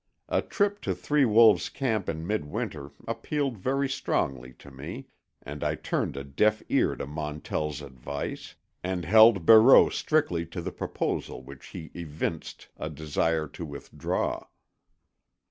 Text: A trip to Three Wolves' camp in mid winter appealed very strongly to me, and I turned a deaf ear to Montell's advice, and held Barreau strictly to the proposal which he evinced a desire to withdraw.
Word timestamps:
A 0.29 0.41
trip 0.41 0.81
to 0.81 0.95
Three 0.95 1.25
Wolves' 1.25 1.69
camp 1.69 2.09
in 2.09 2.25
mid 2.25 2.45
winter 2.45 2.89
appealed 3.07 3.59
very 3.59 3.87
strongly 3.87 4.51
to 4.53 4.71
me, 4.71 5.05
and 5.43 5.63
I 5.63 5.75
turned 5.75 6.17
a 6.17 6.23
deaf 6.23 6.63
ear 6.69 6.95
to 6.95 7.05
Montell's 7.05 7.83
advice, 7.83 8.55
and 8.83 9.05
held 9.05 9.45
Barreau 9.45 9.89
strictly 9.89 10.43
to 10.47 10.59
the 10.63 10.71
proposal 10.71 11.43
which 11.43 11.67
he 11.67 11.91
evinced 11.93 12.69
a 12.77 12.89
desire 12.89 13.47
to 13.49 13.63
withdraw. 13.63 14.47